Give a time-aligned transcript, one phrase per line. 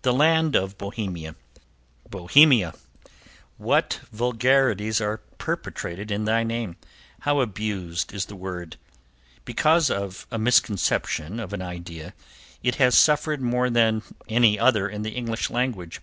[0.00, 1.34] The Land of Bohemia
[2.08, 2.72] Bohemia!
[3.58, 6.76] What vulgarities are perpetrated in thy name!
[7.20, 8.78] How abused is the word!
[9.44, 12.14] Because of a misconception of an idea
[12.62, 16.00] it has suffered more than any other in the English language.